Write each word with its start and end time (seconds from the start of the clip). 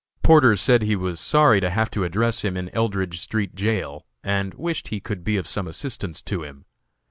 Porter 0.23 0.55
said 0.55 0.81
he 0.81 0.95
was 0.95 1.19
sorry 1.19 1.59
to 1.61 1.69
have 1.69 1.91
to 1.91 2.03
address 2.03 2.41
him 2.41 2.57
in 2.57 2.69
Eldridge 2.73 3.19
street 3.21 3.53
jail, 3.53 4.07
and 4.23 4.51
wished 4.55 4.87
he 4.87 4.99
could 4.99 5.23
be 5.23 5.37
of 5.37 5.45
some 5.47 5.67
assistance 5.67 6.23
to 6.23 6.41
him. 6.41 6.65